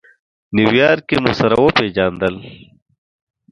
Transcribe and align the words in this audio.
نیویارک 0.55 1.03
کې 1.09 1.17
مو 1.23 1.31
سره 1.39 1.55
وپېژندل. 1.59 2.35